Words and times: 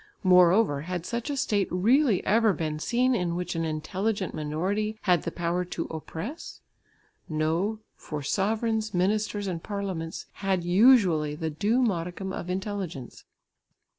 Moreover 0.23 0.81
had 0.81 1.05
such 1.05 1.29
a 1.29 1.37
state 1.37 1.67
really 1.69 2.25
ever 2.25 2.53
been 2.53 2.79
seen 2.79 3.13
in 3.13 3.35
which 3.35 3.53
an 3.53 3.63
intelligent 3.63 4.33
minority 4.33 4.97
had 5.03 5.21
the 5.21 5.31
power 5.31 5.63
to 5.63 5.83
"oppress"? 5.91 6.61
No, 7.29 7.81
for 7.95 8.23
sovereigns, 8.23 8.95
ministers 8.95 9.45
and 9.45 9.61
parliaments 9.61 10.25
had 10.41 10.63
usually 10.63 11.35
the 11.35 11.51
due 11.51 11.83
modicum 11.83 12.33
of 12.33 12.49
intelligence. 12.49 13.25